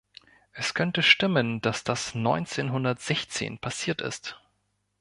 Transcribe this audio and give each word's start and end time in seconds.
Es 0.51 0.73
könnte 0.73 1.03
stimmen, 1.03 1.61
dass 1.61 1.83
das 1.83 2.15
neunzehnhundertsechszehn 2.15 3.59
passiert 3.59 4.01
ist. 4.01 4.41